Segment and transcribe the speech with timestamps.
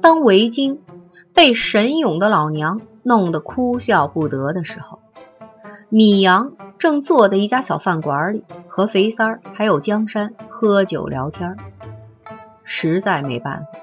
[0.00, 0.78] 当围巾
[1.34, 4.98] 被神勇的老娘弄得哭笑不得的时候，
[5.88, 11.56] 米阳正坐在一家小饭馆里，和肥三儿还有江山喝酒聊天。
[12.64, 13.78] 实在没办法，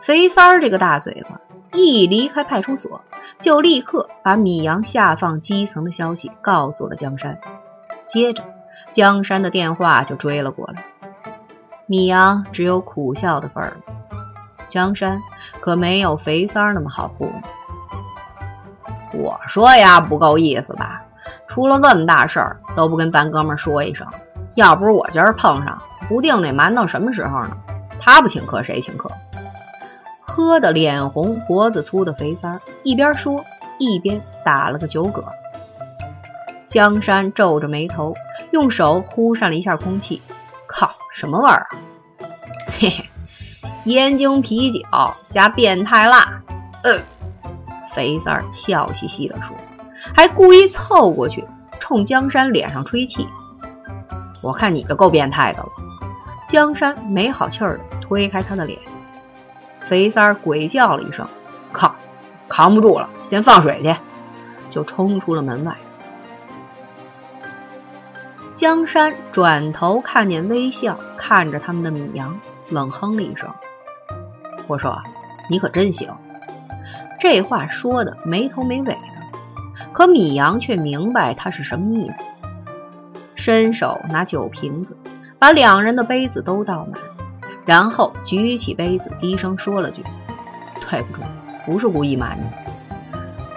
[0.00, 1.40] 肥三儿这个大嘴巴
[1.74, 3.02] 一离开派出所，
[3.38, 7.38] 就立刻把米阳下放基层的消息告诉了江山。
[8.06, 8.42] 接着，
[8.90, 10.84] 江山的电话就追了过来。
[11.86, 13.76] 米阳只有苦笑的份儿。
[14.68, 15.20] 江山
[15.62, 17.40] 可没有肥三儿那么好糊弄。
[19.12, 21.00] 我说呀，不够意思吧？
[21.46, 24.04] 出了这么大事儿都不跟咱哥们儿说一声，
[24.56, 27.56] 要不是我今儿碰上，不定得瞒到什么时候呢。
[28.00, 29.08] 他不请客谁请客？
[30.20, 33.44] 喝得脸红脖子粗的肥三儿一边说
[33.78, 35.22] 一边打了个酒嗝。
[36.66, 38.14] 江山皱着眉头，
[38.50, 40.20] 用手呼扇了一下空气，
[40.66, 41.68] 靠，什么味儿啊？
[42.80, 43.11] 嘿嘿。
[43.84, 44.80] 燕京啤酒
[45.28, 46.40] 加变态辣，
[46.84, 47.00] 呃，
[47.92, 49.56] 肥三儿笑嘻嘻地说，
[50.14, 51.44] 还故意凑过去
[51.80, 53.26] 冲江山脸上吹气。
[54.40, 55.68] 我看你个够变态的了。
[56.46, 58.78] 江山没好气儿的推开他的脸。
[59.88, 61.26] 肥三儿鬼叫了一声，
[61.72, 61.94] 靠，
[62.48, 63.96] 扛不住了，先放水去，
[64.70, 65.76] 就冲出了门外。
[68.54, 73.52] 江山转头看见微笑看着他们的米阳，冷哼了一声。
[74.72, 75.02] 我说
[75.50, 76.08] ：“你可真行。”
[77.20, 79.00] 这话说的没头没尾的，
[79.92, 82.24] 可米阳却明白他是什么意思，
[83.34, 84.96] 伸手拿酒瓶子，
[85.38, 86.98] 把两人的杯子都倒满，
[87.66, 90.02] 然后举起杯子，低声说了句
[90.88, 91.20] ：“对不住，
[91.66, 92.44] 不是故意瞒你。”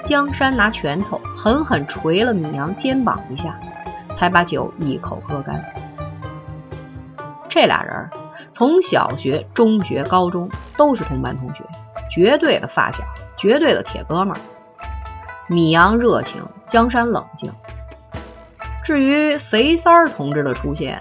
[0.03, 3.57] 江山拿拳头狠狠捶了米阳肩膀一下，
[4.17, 5.63] 才把酒一口喝干。
[7.47, 8.09] 这俩人。
[8.57, 11.61] 从小学、中学、高中都是同班同学，
[12.09, 13.03] 绝对的发小，
[13.35, 14.39] 绝对的铁哥们儿。
[15.49, 17.51] 米阳热情，江山冷静。
[18.81, 20.97] 至于肥三儿同志的出现，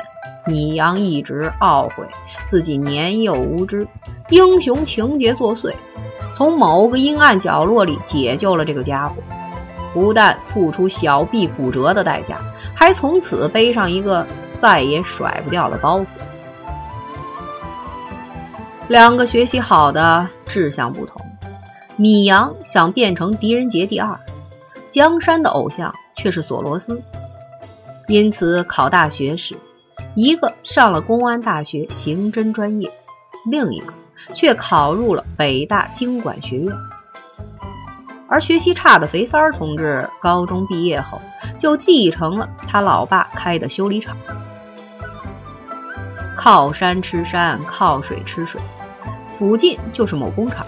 [0.46, 2.04] 米阳一直懊悔
[2.48, 3.86] 自己年幼无知，
[4.30, 5.72] 英雄情节作祟，
[6.36, 9.14] 从某个阴暗角落里解救了这个家伙，
[9.92, 12.36] 不但付出小臂骨折的代价，
[12.74, 14.26] 还从此背上一个
[14.56, 16.06] 再也甩不掉的包袱。
[18.88, 21.20] 两个学习好的志向不同，
[21.96, 24.18] 米阳想变成狄仁杰第二，
[24.90, 27.02] 江山的偶像却是索罗斯。
[28.08, 29.56] 因此考大学时，
[30.14, 32.92] 一个上了公安大学刑侦专业，
[33.46, 33.94] 另一个
[34.34, 36.70] 却考入了北大经管学院。
[38.28, 41.18] 而学习差的肥三儿同志，高中毕业后
[41.58, 44.14] 就继承了他老爸开的修理厂。
[46.44, 48.60] 靠山吃山，靠水吃水。
[49.38, 50.66] 附近就是某工厂，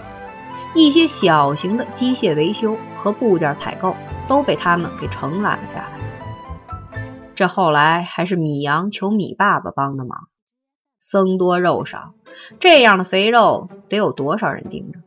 [0.73, 3.95] 一些小型的机械维修和部件采购
[4.27, 6.99] 都被他们给承揽了下来。
[7.35, 10.29] 这后来还是米阳求米爸爸帮的忙。
[10.99, 12.15] 僧多肉少，
[12.59, 14.97] 这样的肥肉得有多少人盯着？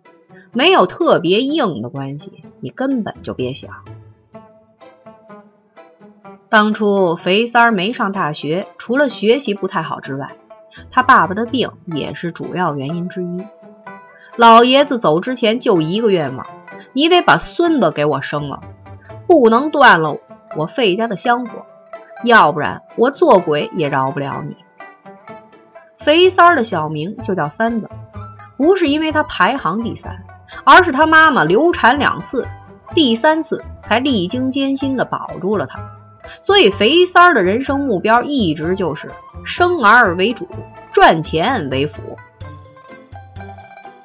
[0.52, 3.72] 没有特别硬的关系，你根本就别想。
[6.48, 10.36] 当初肥三儿没上大学，除了学习不太好之外，
[10.90, 13.44] 他爸爸的病也是主要原因之一。
[14.36, 16.46] 老爷子走之前就一个愿望：
[16.92, 18.60] 你得把孙子给我生了，
[19.26, 20.16] 不能断了
[20.56, 21.66] 我费家的香火，
[22.24, 24.56] 要不然我做鬼也饶不了你。
[25.98, 27.88] 肥三儿的小名就叫三子，
[28.56, 30.24] 不是因为他排行第三，
[30.64, 32.46] 而是他妈妈流产两次，
[32.94, 35.78] 第三次才历经艰辛的保住了他。
[36.40, 39.10] 所以肥三儿的人生目标一直就是
[39.44, 40.48] 生儿为主，
[40.92, 42.16] 赚钱为辅。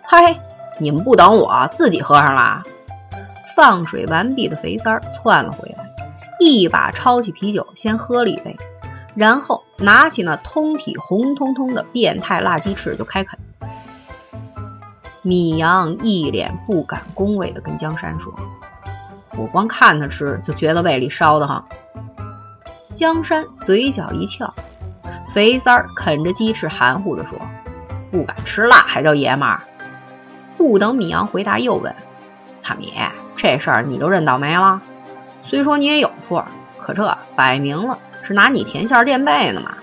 [0.03, 0.39] 嗨，
[0.79, 2.63] 你们不等我，自己喝上了。
[3.55, 5.89] 放水完毕的肥三儿窜了回来，
[6.39, 8.55] 一把抄起啤酒，先喝了一杯，
[9.15, 13.39] 然后拿起那通体红彤彤的变态辣鸡翅就开啃。
[15.21, 18.31] 米阳一脸不敢恭维的跟江山说
[19.37, 21.63] ：“我光看他吃就觉得胃里烧得慌。”
[22.93, 24.53] 江山嘴角一翘，
[25.33, 27.37] 肥三儿啃着鸡翅，含糊着说
[28.11, 29.61] ：“不敢吃辣还叫爷们儿？”
[30.57, 31.93] 不等米阳回答，又问
[32.63, 32.93] ：“大米，
[33.35, 34.81] 这事儿你都认倒霉了？
[35.43, 36.45] 虽说你也有错，
[36.81, 39.75] 可这摆明了是拿你甜馅垫背呢嘛。”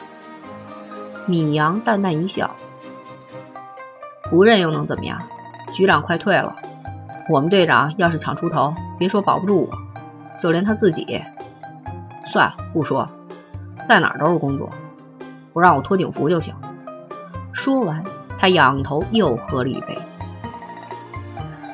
[1.29, 2.51] 米阳淡淡一笑
[4.31, 5.21] ：“不认又能怎么样？
[5.75, 6.57] 局长快退了，
[7.29, 11.23] 我们队长要是抢出头，别说保不住我，就连他自己……”
[12.33, 13.09] 算了，不说，
[13.87, 14.71] 在哪儿都是工作，
[15.53, 16.55] 不让我脱警服就行。
[17.53, 18.03] 说完，
[18.39, 19.99] 他仰头又喝了一杯。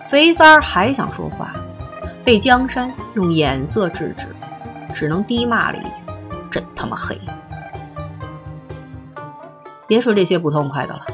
[0.09, 1.53] 肥三儿还想说话，
[2.25, 4.27] 被江山用眼色制止，
[4.95, 5.91] 只能低骂了一句
[6.50, 7.21] ：“真他妈黑！”
[9.87, 11.06] 别说这些不痛快的了。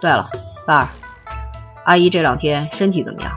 [0.00, 0.30] 对了，
[0.64, 0.88] 三儿，
[1.84, 3.32] 阿姨这两天身体怎么样？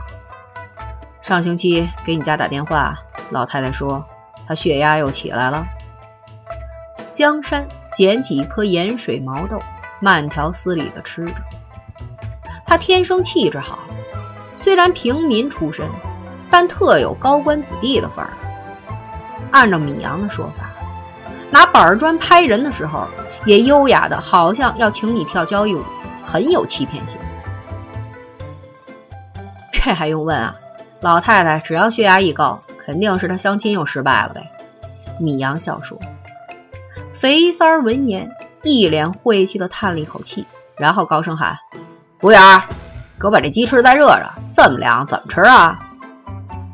[1.22, 2.98] 上星期给你家打电话，
[3.30, 4.04] 老太太说
[4.46, 5.64] 她血压又起来了。
[7.12, 9.56] 江山捡起一颗盐水毛豆，
[10.00, 11.34] 慢条斯理地吃着。
[12.66, 13.78] 他天生气质好，
[14.56, 15.86] 虽然平民出身，
[16.50, 18.32] 但特有高官子弟的范儿。
[19.52, 20.64] 按照米阳的说法，
[21.50, 23.06] 拿板砖拍人的时候，
[23.44, 25.84] 也优雅的，好像要请你跳交谊舞，
[26.24, 27.16] 很有欺骗性。
[29.70, 30.54] 这还用问啊？
[31.02, 34.50] 老太太只要血压一高，肯定是她相亲又失败了呗。
[35.18, 35.98] 米阳笑说。
[37.12, 38.30] 肥三儿闻言，
[38.62, 40.46] 一脸晦气的叹了一口气，
[40.76, 41.56] 然后高声喊
[42.20, 42.40] ：“服务员，
[43.20, 44.24] 给我把这鸡翅再热热，
[44.56, 45.78] 这么凉，怎么吃啊？”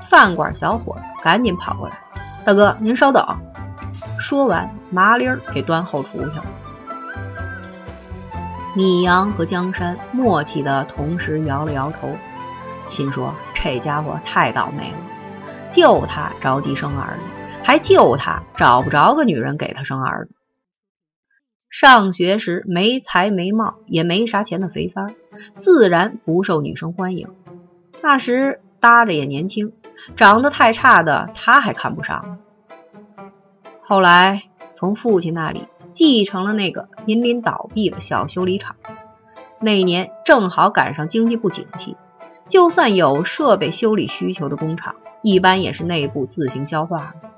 [0.09, 1.99] 饭馆小伙子赶紧跑过来
[2.45, 3.27] ：“大哥，您稍等。”
[4.21, 6.45] 说完，麻利儿给端后厨去了。
[8.77, 12.11] 米阳和江山默契的同时摇了摇头，
[12.89, 14.99] 心说：“这家伙太倒霉了，
[15.71, 17.23] 就他着急生儿子，
[17.63, 20.33] 还就他找不着个女人给他生儿子。”
[21.69, 25.15] 上学时没才没貌也没啥钱的肥三儿，
[25.59, 27.29] 自然不受女生欢迎。
[28.03, 29.73] 那时搭着也年轻，
[30.17, 32.39] 长得太差的他还看不上。
[33.83, 38.77] 后来从父亲那里继承了那个濒临倒闭的小修理厂，
[39.61, 41.97] 那年正好赶上经济不景气，
[42.49, 47.29] 就算有设备修理需求的工厂，一般也是内部自行消化的。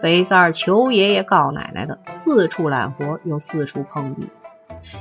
[0.00, 4.28] 肥三儿求爷爷告奶奶的，四处揽活又四处碰壁。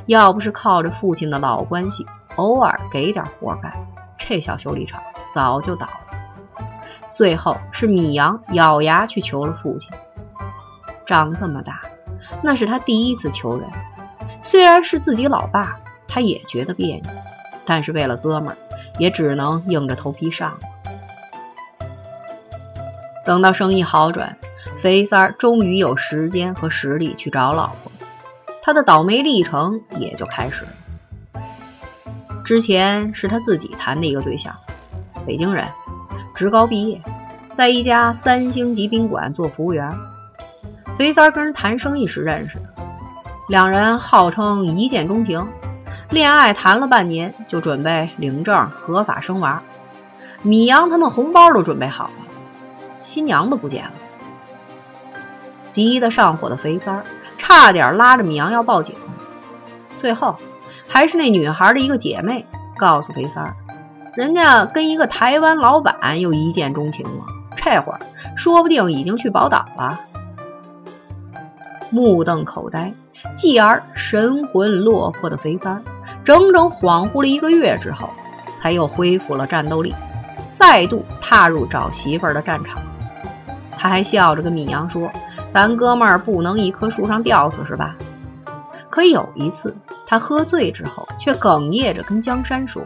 [0.05, 2.05] 要不是靠着父亲的老关系，
[2.35, 3.73] 偶尔给点活干，
[4.17, 5.01] 这小修理厂
[5.33, 6.69] 早就倒了。
[7.11, 9.91] 最后是米阳咬牙去求了父亲。
[11.05, 11.81] 长这么大，
[12.41, 13.67] 那是他第一次求人。
[14.41, 17.11] 虽然是自己老爸，他也觉得别扭，
[17.65, 18.57] 但是为了哥们儿，
[18.97, 20.59] 也只能硬着头皮上了。
[23.25, 24.37] 等到生意好转。
[24.77, 27.91] 肥三儿终于有时间和实力去找老婆，
[28.61, 31.41] 他的倒霉历程也就开始了。
[32.45, 34.53] 之前是他自己谈的一个对象，
[35.25, 35.67] 北京人，
[36.33, 37.01] 职高毕业，
[37.53, 39.89] 在一家三星级宾馆做服务员。
[40.97, 42.63] 肥三儿跟人谈生意时认识的，
[43.49, 45.45] 两人号称一见钟情，
[46.13, 49.63] 恋爱谈了半年就准备领证合法生娃。
[50.43, 52.11] 米阳他们红包都准备好了，
[53.03, 53.91] 新娘都不见了。
[55.71, 57.03] 急得上火的肥三儿
[57.39, 58.95] 差点拉着米阳要报警，
[59.97, 60.35] 最后
[60.87, 62.45] 还是那女孩的一个姐妹
[62.77, 63.55] 告诉肥三儿，
[64.13, 67.25] 人家跟一个台湾老板又一见钟情了，
[67.55, 67.99] 这会儿
[68.35, 69.99] 说不定已经去宝岛了。
[71.89, 72.93] 目瞪口呆、
[73.35, 75.81] 继而神魂落魄的肥三儿，
[76.23, 78.09] 整整恍惚了一个月之后，
[78.61, 79.93] 才又恢复了战斗力，
[80.51, 82.81] 再度踏入找媳妇儿的战场。
[83.71, 85.11] 他还笑着跟米阳说。
[85.53, 87.95] 咱哥们儿不能一棵树上吊死是吧？
[88.89, 89.77] 可有一次，
[90.07, 92.81] 他喝醉之后，却哽咽着跟江山说：“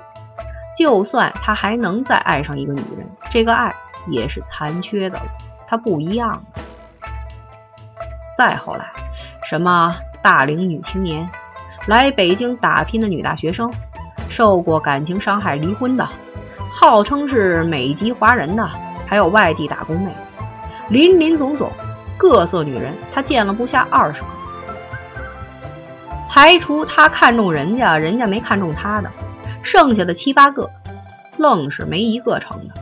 [0.78, 3.74] 就算他还能再爱上一个女人，这个爱
[4.08, 5.26] 也是残缺的了，
[5.66, 6.44] 他不一样了。”
[8.38, 8.92] 再后来，
[9.44, 11.30] 什么大龄女青年、
[11.88, 13.72] 来北京打拼的女大学生、
[14.30, 16.08] 受过感情伤害离婚的、
[16.70, 18.70] 号称是美籍华人的，
[19.06, 20.12] 还有外地打工妹，
[20.90, 21.72] 林林总总。
[22.20, 24.28] 各色女人，他见了不下二十个，
[26.28, 29.12] 排除他看中人家，人家没看中他的，
[29.62, 30.68] 剩下的七八个，
[31.38, 32.74] 愣是没一个成的。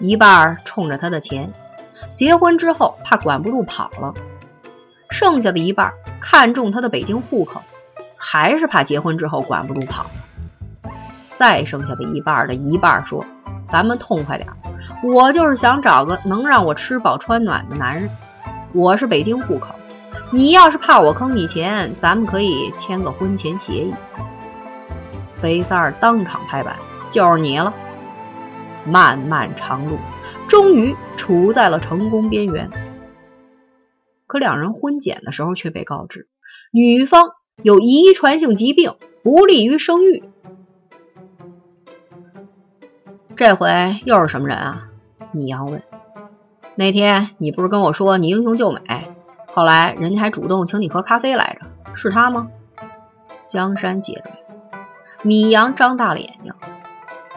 [0.00, 1.48] 一半冲着他的钱，
[2.12, 4.12] 结婚之后怕管不住跑了；
[5.08, 5.92] 剩下的一半
[6.28, 7.62] 看中他的北京户口，
[8.16, 10.06] 还是怕结婚之后管不住跑。
[11.38, 13.24] 再剩下的一半的一半说
[13.70, 14.48] ：“咱们痛快点。”
[15.04, 18.10] 我就是想找个能让我吃饱穿暖的男人。
[18.72, 19.72] 我是北京户口，
[20.32, 23.94] 你要是怕我坑你钱，咱们可以签个婚前协议。
[25.40, 26.74] 肥三儿当场拍板，
[27.12, 27.72] 就是你了。
[28.84, 29.96] 漫漫长路，
[30.48, 32.68] 终于处在了成功边缘。
[34.26, 36.28] 可两人婚检的时候却被告知，
[36.72, 37.30] 女方
[37.62, 40.24] 有遗传性疾病，不利于生育。
[43.36, 44.88] 这回又是什么人啊？
[45.32, 45.82] 米阳问。
[46.74, 48.80] 那天你不是跟我说你英雄救美，
[49.46, 52.48] 后来人家还主动请你喝咖啡来着，是他吗？
[53.48, 54.30] 江山接着。
[55.22, 56.52] 米阳张大了眼睛，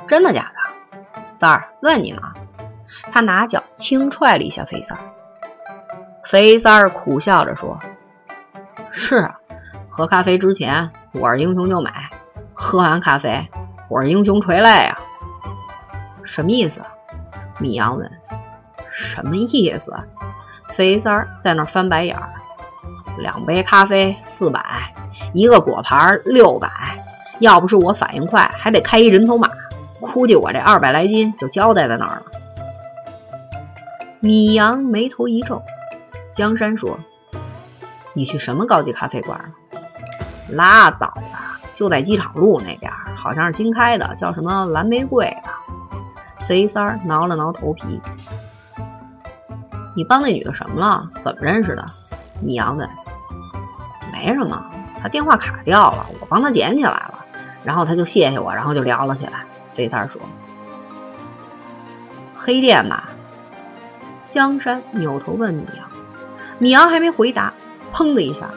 [0.08, 1.20] 真的假的？
[1.36, 2.22] 三儿问你呢。
[3.12, 5.04] 他拿脚轻踹了一下费三儿。
[6.30, 7.80] 肥三儿苦笑着说
[8.94, 9.40] ：“是啊，
[9.90, 11.90] 喝咖啡之前我是英雄救美，
[12.54, 13.50] 喝完咖啡
[13.88, 15.00] 我是英雄垂泪啊。”
[16.24, 16.82] 什么意思？
[17.58, 18.08] 米阳问。
[18.92, 19.92] 什么意思？
[20.76, 22.30] 肥三儿在那翻白眼儿。
[23.18, 24.94] 两杯咖啡四百，
[25.34, 26.70] 一个果盘六百。
[27.40, 29.50] 要不是我反应快，还得开一人头马，
[30.00, 32.24] 估计我这二百来斤就交代在那儿了。
[34.20, 35.64] 米阳眉头一皱，
[36.40, 36.98] 江山说
[38.16, 39.50] ：“你去什么高级咖啡馆了？”
[40.56, 45.60] 拉倒吧，就在机场路那边，好像是新开的，叫什么蓝玫瑰吧。
[46.48, 48.00] 肥三儿挠了挠头皮
[49.98, 51.12] ：“你帮那女的什么了？
[51.26, 51.86] 怎么认识的？”
[52.40, 52.90] 米阳问。
[54.14, 54.66] “没什么，
[54.98, 57.20] 她电话卡掉了，我帮她捡起来了。”
[57.66, 59.44] 然后他就谢谢我，然后就聊了起来。
[59.74, 60.22] 肥三说
[62.34, 63.10] ：“黑店吧？”
[64.30, 65.89] 江山扭头问米阳，
[66.60, 67.54] 米阳还没回答，
[67.94, 68.50] 砰的一下，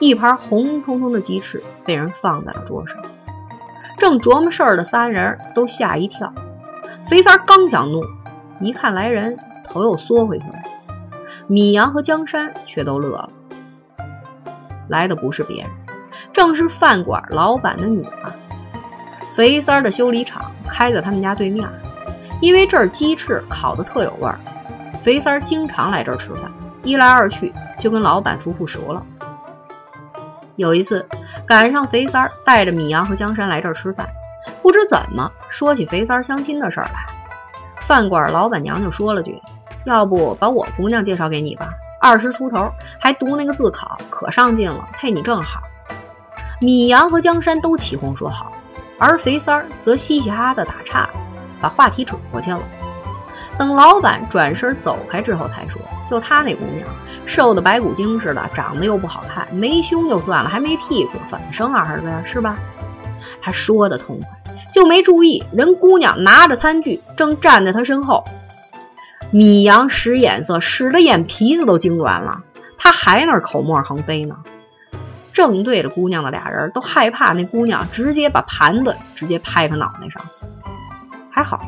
[0.00, 2.96] 一盘红彤彤的鸡翅被人放在了桌上。
[3.98, 6.32] 正琢磨事儿的仨人都吓一跳。
[7.08, 8.02] 肥三刚想怒，
[8.58, 10.54] 一看来人，头又缩回去了。
[11.46, 13.28] 米阳和江山却都乐了。
[14.88, 15.70] 来的不是别人，
[16.32, 18.32] 正是饭馆老板的女儿。
[19.34, 21.68] 肥三儿的修理厂开在他们家对面，
[22.40, 24.38] 因为这儿鸡翅烤的特有味儿，
[25.02, 26.50] 肥三儿经常来这儿吃饭，
[26.82, 29.02] 一来二去就跟老板夫妇熟了。
[30.56, 31.06] 有一次
[31.46, 34.08] 赶上肥三儿带着米阳和江山来这儿吃饭，
[34.60, 37.06] 不知怎么说起肥三儿相亲的事儿来，
[37.86, 39.40] 饭馆老板娘就说了句
[39.86, 41.70] ：“要不把我姑娘介绍给你吧，
[42.00, 42.70] 二十出头
[43.00, 45.62] 还读那个自考，可上进了，配你正好。”
[46.60, 48.52] 米阳和江山都起哄说好。
[48.98, 51.08] 而肥三儿则嘻嘻哈哈的打岔，
[51.60, 52.60] 把话题扯过去了。
[53.58, 56.86] 等老板转身走开之后，才说：“就他那姑娘，
[57.24, 62.22] 瘦的白骨精似的，长得又不好看，没胸就算了，还没屁股，怎么生儿子呀？
[62.26, 62.58] 是吧？”
[63.40, 68.24] 他说的痛快，就没注意人姑娘拿着餐具正站在他身后。
[69.30, 72.42] 米阳使眼色，使得眼皮子都痉挛了，
[72.76, 74.36] 他还那口沫横飞呢。
[75.32, 80.22] 正对着姑娘的俩人都害怕，那姑娘直接把盘子直接拍他脑袋上。
[81.30, 81.58] 还好，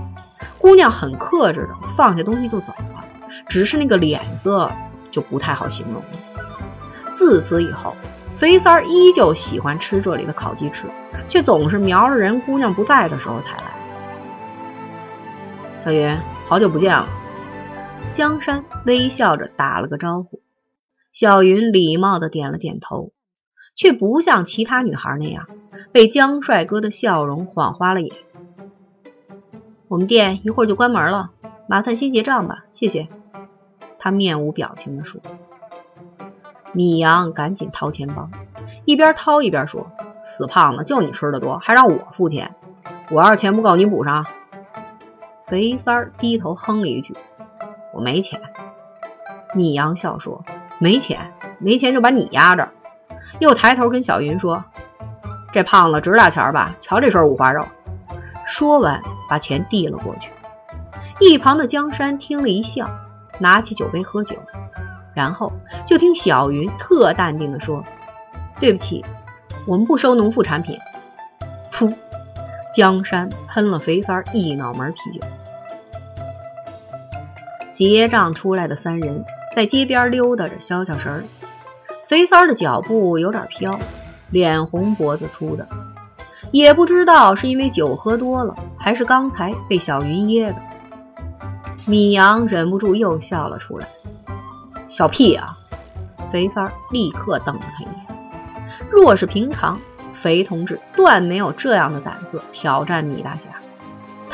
[0.58, 3.03] 姑娘很克制的放下东西就走了，
[3.48, 4.70] 只是那个脸色
[5.10, 6.02] 就不太好形容。
[7.14, 7.94] 自此以后，
[8.36, 10.86] 肥三儿依旧喜欢吃这里的烤鸡翅，
[11.28, 13.64] 却总是瞄着人姑娘不在的时候才来。
[15.80, 16.16] 小云，
[16.48, 17.06] 好久不见了。
[18.12, 20.40] 江山微笑着打了个招呼，
[21.12, 23.12] 小云礼貌的点了点头。
[23.76, 25.48] 却不像其他女孩那样
[25.90, 28.14] 被江帅哥的笑容晃花了眼。
[29.88, 31.32] 我们店一会儿就关门了，
[31.68, 33.08] 麻烦先结账吧，谢谢。
[34.04, 35.18] 他面无表情地说。
[36.73, 38.28] 米阳赶紧掏钱包，
[38.84, 39.87] 一边掏一边说
[40.23, 42.54] ：“死胖子，就你吃的多，还让我付钱。
[43.11, 44.26] 我要是钱不够，你补上。”
[45.49, 47.14] 肥三儿低头哼了一句
[47.94, 48.42] ：“我没钱。”
[49.56, 50.44] 米阳笑说
[50.78, 52.68] ：“没钱，没钱就把你压着。”
[53.40, 54.64] 又抬头跟小云说
[55.50, 56.76] ：“这胖子值俩钱吧？
[56.78, 57.64] 瞧这身五花肉。”
[58.46, 60.28] 说完，把钱递了过去。
[61.20, 62.87] 一旁的江山听了一笑，
[63.38, 64.37] 拿起酒杯喝酒，
[65.14, 65.53] 然后
[65.87, 67.85] 就听小云特淡定地说
[68.61, 69.05] ：“对不起，
[69.67, 70.79] 我们不收农副产品。”
[71.73, 71.93] 噗！
[72.73, 75.21] 江山喷了肥三一脑门啤酒。
[77.73, 79.25] 结账出来的三人
[79.55, 81.25] 在街边溜达着，消消神儿。
[82.09, 83.79] 肥三儿的脚步有点飘，
[84.31, 85.67] 脸红脖子粗的，
[86.50, 90.57] 也不知道是因为酒喝多了，还是刚才被小云噎的。
[91.87, 93.87] 米阳忍不住又笑了出来
[94.88, 95.59] ：“小屁啊！”
[96.33, 98.07] 肥三儿立刻瞪了他一眼。
[98.91, 99.79] 若是平常，
[100.14, 103.49] 肥同志断没有这样的胆色挑战米大侠，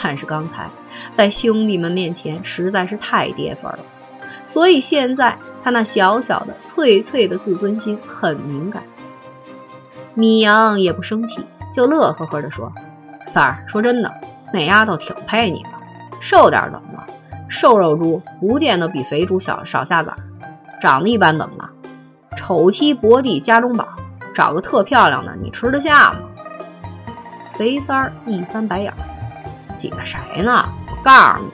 [0.00, 0.71] 但是刚才
[1.16, 3.80] 在兄弟们面前实在是太跌份了。
[4.47, 8.85] 所以现在他那小小的、脆脆的自尊心很敏感。
[10.14, 12.73] 米阳也不生气，就乐呵呵地说
[13.26, 14.12] ：“三儿，说真的，
[14.52, 15.71] 那丫头挺配你的。
[16.21, 17.07] 瘦点怎么了？
[17.50, 20.14] 瘦肉猪不见得比肥猪小少下崽。
[20.80, 21.71] 长得一般怎么了？
[22.37, 23.87] 丑妻薄地家中宝，
[24.35, 26.21] 找个特漂亮的，你吃得下吗？”
[27.59, 28.90] 肥三儿一翻白眼
[29.76, 30.64] ：“挤谁呢？
[30.88, 31.50] 我告诉你，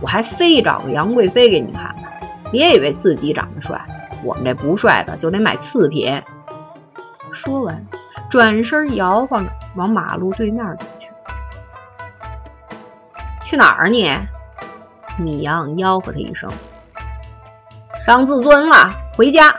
[0.00, 2.10] 我还非找个杨贵妃给你看看。”
[2.50, 3.78] 别以为自己长得帅，
[4.24, 6.22] 我们这不帅的就得买次品。
[7.32, 7.86] 说完，
[8.30, 11.08] 转身摇晃着往马路对面走去。
[13.44, 14.10] 去哪儿啊你？
[15.18, 16.50] 米阳吆喝他一声
[18.04, 19.54] ：“伤自尊了，回家。”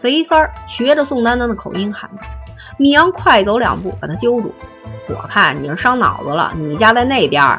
[0.00, 2.22] 肥三儿学着宋丹丹的口音喊道。
[2.78, 4.52] 米阳快走两步，把他揪住。
[5.08, 7.58] 我看你是伤脑子了，你家在那边。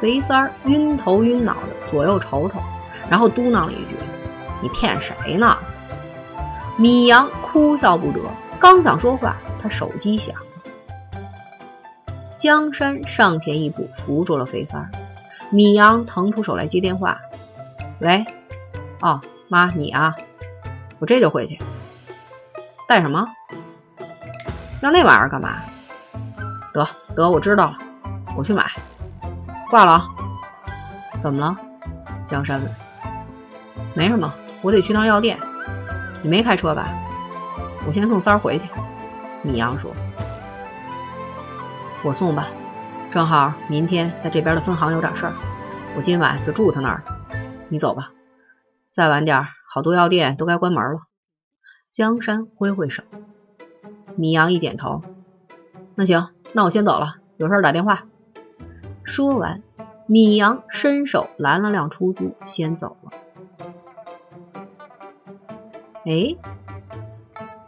[0.00, 2.60] 肥三儿晕头晕脑的左右瞅瞅，
[3.08, 3.96] 然后嘟囔了一句
[4.60, 5.56] ：“你骗谁呢？”
[6.76, 8.20] 米阳哭笑不得，
[8.58, 11.20] 刚想说话，他手机响了。
[12.36, 14.90] 江山上前一步扶住了肥三儿。
[15.54, 17.16] 米阳腾出手来接电话
[18.02, 18.26] ：“喂，
[19.00, 20.12] 哦，妈，你啊，
[20.98, 21.56] 我这就回去。
[22.88, 23.24] 带什么？
[24.82, 25.62] 要那玩意儿干嘛？
[26.72, 26.84] 得
[27.14, 27.78] 得，我知道了，
[28.36, 28.68] 我去买。
[29.70, 30.04] 挂了啊。
[31.22, 31.56] 怎么了？
[32.26, 32.68] 江山问。
[33.94, 35.38] 没什么，我得去趟药店。
[36.20, 36.88] 你没开车吧？
[37.86, 38.66] 我先送三儿回去。
[39.42, 39.92] 米阳说
[42.02, 42.48] ：“我送吧，
[43.14, 45.32] 正好明天在这边的分行有点事儿，
[45.96, 47.04] 我今晚就住他那儿。
[47.68, 48.10] 你走吧，
[48.90, 51.02] 再晚点，好多药店都该关门了。”
[51.94, 53.04] 江山挥挥手，
[54.16, 55.00] 米阳一点头
[55.94, 58.02] ：“那行，那我先走了，有事打电话。”
[59.06, 59.62] 说完，
[60.08, 63.12] 米阳伸手拦了辆出租，先走了。
[66.04, 66.34] 哎，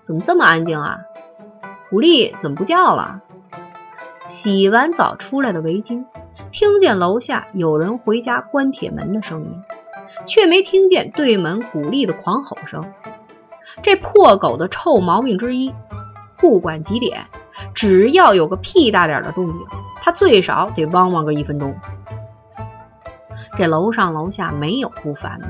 [0.08, 0.98] 怎么这么安静啊？
[1.88, 3.22] 古丽怎么不叫了？
[4.28, 6.04] 洗完澡出来的围巾
[6.50, 9.62] 听见楼下有人回家关铁门的声音，
[10.26, 12.92] 却没听见对门古丽的狂吼声。
[13.82, 15.72] 这破狗的臭毛病之一，
[16.36, 17.26] 不管几点，
[17.74, 19.54] 只要有个屁大点的动静，
[20.00, 21.74] 它最少得汪汪个一分钟。
[23.56, 25.46] 这楼上楼下没有不烦的，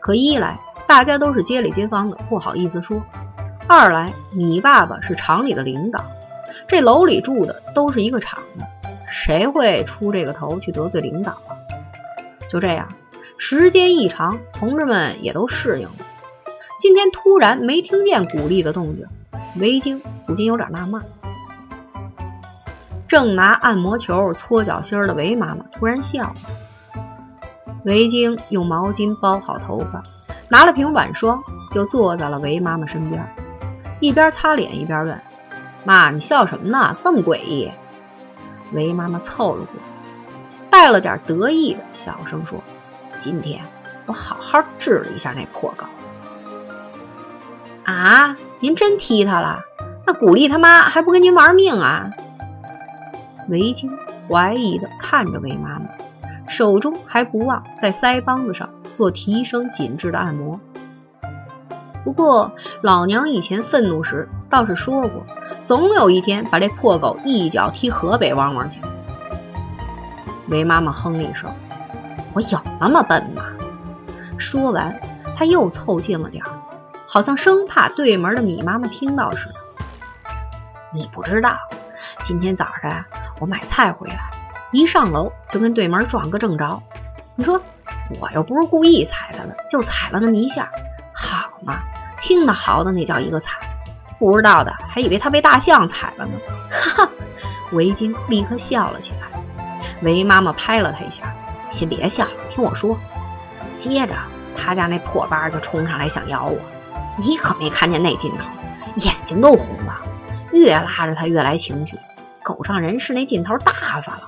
[0.00, 0.58] 可一来。
[0.86, 3.02] 大家都是街里街坊的，不好意思说。
[3.66, 6.04] 二来，你爸爸是厂里的领导，
[6.68, 8.66] 这楼里住的都是一个厂的，
[9.10, 11.54] 谁会出这个头去得罪领导啊？
[12.48, 12.88] 就这样，
[13.38, 15.94] 时间一长，同志们也都适应了。
[16.78, 19.06] 今天突然没听见鼓励的动静，
[19.56, 21.02] 维京不禁有点纳闷。
[23.08, 26.34] 正拿按摩球搓脚心的维妈妈突然笑了。
[27.84, 30.02] 维京用毛巾包好头发。
[30.48, 33.20] 拿了瓶晚霜，就坐在了韦妈妈身边，
[33.98, 35.20] 一边擦脸一边问
[35.86, 36.96] ：“妈，你笑什么呢？
[37.02, 37.70] 这么诡异？”
[38.72, 39.82] 韦妈妈凑了过来，
[40.68, 42.62] 带了点得意的小声说
[43.18, 43.62] ：“今天
[44.06, 45.86] 我好好治了一下那破狗。”
[47.90, 49.60] 啊，您真踢他了？
[50.04, 52.10] 那古丽他妈还不跟您玩命啊？
[53.48, 53.96] 韦京
[54.28, 55.86] 怀疑的看着韦妈妈，
[56.48, 58.68] 手中还不忘在腮帮子上。
[58.96, 60.58] 做提升紧致的按摩。
[62.06, 65.26] 不过老娘以前愤怒时倒是说过，
[65.64, 68.78] 总有一天把这破狗一脚踢河北汪汪去。
[70.46, 71.50] 韦妈妈哼了一声
[72.32, 73.42] ：“我有那么笨吗？”
[74.38, 74.96] 说完，
[75.36, 76.52] 她又凑近了点儿，
[77.08, 79.54] 好像生怕对门的米妈妈听到似的。
[80.92, 81.56] 你不知道，
[82.20, 83.04] 今天早上
[83.40, 84.30] 我买菜回来，
[84.70, 86.80] 一上楼就跟对门撞个正着。
[87.34, 87.60] 你说？
[88.20, 90.70] 我又不是故意踩他的，就踩了那么一下，
[91.62, 91.80] 嘛，
[92.20, 93.58] 听得嚎的那叫一个惨，
[94.18, 96.32] 不知道的还以为他被大象踩了呢。
[96.70, 97.10] 哈哈，
[97.72, 99.44] 维京立刻笑了起来。
[100.02, 101.34] 维妈妈拍了他一下，
[101.70, 102.96] 先别笑，听我说。
[103.78, 104.14] 接着
[104.56, 106.58] 他家那破班就冲上来想咬我，
[107.18, 108.44] 你可没看见那劲头，
[108.96, 110.00] 眼睛都红了，
[110.52, 111.98] 越拉着他越来情绪，
[112.42, 114.22] 狗仗人势那劲头大发了。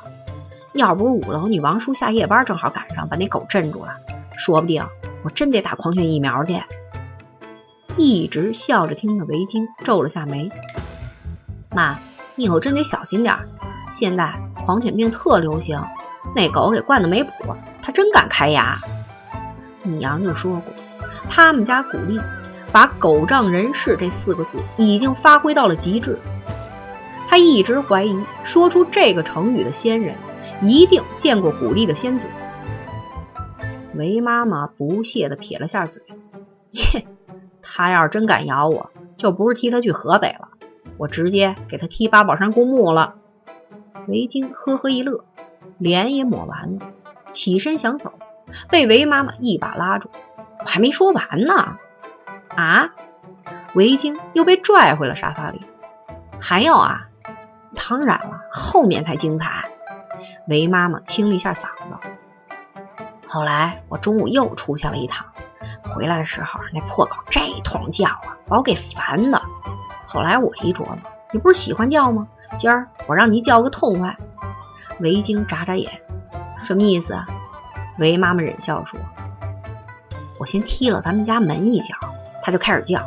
[0.74, 3.94] 要不是五楼女王叔下夜班正好赶上，把那狗镇住了，
[4.36, 4.86] 说不定
[5.22, 6.62] 我真得打狂犬疫苗去。
[7.98, 10.50] 一直笑着听着维京皱了下眉
[11.74, 11.98] ：“妈，
[12.36, 13.48] 你以后真得小心点儿。
[13.92, 15.82] 现在狂犬病特流行，
[16.34, 17.30] 那狗给惯的没谱，
[17.82, 18.78] 它真敢开牙。”
[19.82, 20.72] 米阳就说过，
[21.28, 22.18] 他们家古丽
[22.70, 26.18] 把“狗仗人势”这四个字已经发挥到了极致。
[27.28, 30.14] 他一直怀疑说出这个成语的先人。
[30.60, 32.24] 一定见过古丽的先祖。
[33.94, 36.02] 韦妈妈不屑地撇了下嘴
[36.72, 37.06] ：“切，
[37.78, 40.48] 他要是真敢咬我，就不是踢他去河北了，
[40.96, 43.14] 我直接给他踢八宝山公墓了。”
[44.08, 45.24] 维京呵呵一乐，
[45.78, 46.86] 脸也抹完了，
[47.30, 48.14] 起身想走，
[48.68, 50.10] 被韦妈妈一把拉住
[50.58, 51.76] ：“我还没说完呢！”
[52.56, 52.90] 啊！
[53.76, 55.60] 韦京又被拽回了沙发里。
[56.40, 57.06] 还有啊，
[57.76, 59.70] 当然了，后面才精彩。
[60.48, 62.08] 韦妈妈清了一下嗓子。
[63.28, 65.26] 后来我中午又出去了一趟，
[65.82, 69.40] 回来的时候那破狗这通叫啊，把我给烦的。
[70.06, 70.98] 后来我一琢磨，
[71.32, 72.28] 你不是喜欢叫吗？
[72.58, 74.16] 今儿我让你叫个痛快。
[75.00, 76.00] 维京眨眨眼，
[76.62, 77.26] 什么意思啊？
[77.98, 78.98] 维妈妈忍笑说
[80.38, 81.94] ：“我先踢了咱们家门一脚，
[82.42, 83.00] 他就开始叫。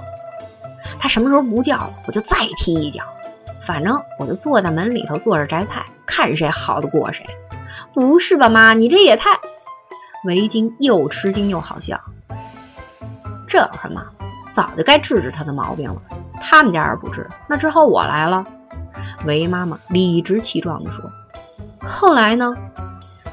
[1.00, 3.04] 他什么时候不叫了，我就再踢一脚。
[3.66, 7.26] 反正我就坐在门里头坐着摘菜，看谁好得过谁。
[7.94, 9.40] 不是吧，妈，你这也太……”
[10.24, 12.00] 维京又吃惊又好笑。
[13.52, 14.02] 这有什么？
[14.54, 16.02] 早就该治治他的毛病了。
[16.40, 18.46] 他们家人不治，那之后我来了。
[19.26, 21.12] 维妈妈理直气壮地说。
[21.86, 22.54] 后来呢？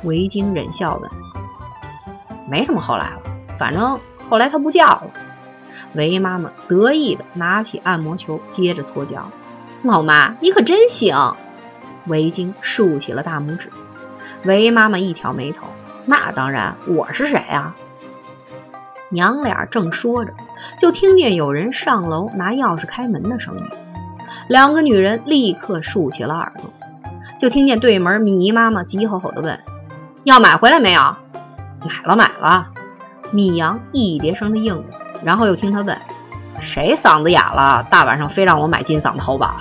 [0.02, 1.08] 维京忍笑问。
[2.50, 3.22] 没什么后来了，
[3.60, 5.06] 反正后来他不叫了。
[5.92, 9.30] 维妈妈得意地拿起按摩球，接着搓脚。
[9.84, 11.36] 老妈，你可真行！
[12.06, 13.70] 维京竖起了大拇指。
[14.42, 15.68] 维妈妈一挑眉头。
[16.06, 17.76] 那当然，我是谁啊？
[19.10, 20.32] 娘俩正说着，
[20.78, 23.64] 就听见有人上楼拿钥匙开门的声音。
[24.48, 26.70] 两个女人立刻竖起了耳朵，
[27.38, 29.58] 就听见对门米姨妈妈急吼吼地问
[30.24, 31.00] ：“要买回来没有
[31.84, 32.68] ？”“买了，买了。”
[33.30, 35.98] 米阳一叠声地应着，然后又听他问
[36.60, 37.86] ：“谁嗓子哑了？
[37.90, 39.56] 大晚上非让我买金嗓子喉宝？”